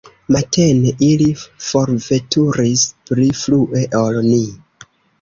[0.35, 1.27] Matene ili
[1.67, 4.45] forveturis pli frue ol ni.